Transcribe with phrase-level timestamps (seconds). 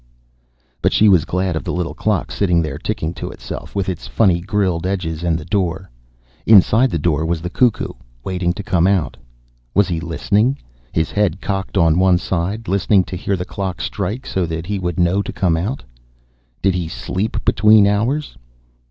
[0.81, 4.07] But she was glad of the little clock sitting there ticking to itself, with its
[4.07, 5.91] funny grilled edges and the door.
[6.47, 7.93] Inside the door was the cuckoo,
[8.23, 9.15] waiting to come out.
[9.75, 10.57] Was he listening,
[10.91, 14.79] his head cocked on one side, listening to hear the clock strike so that he
[14.79, 15.83] would know to come out?
[16.63, 18.35] Did he sleep between hours?